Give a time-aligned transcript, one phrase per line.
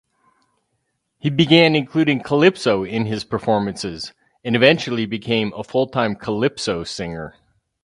[1.19, 7.35] He began including calypso in his performances, and eventually became a full-time calypso singer.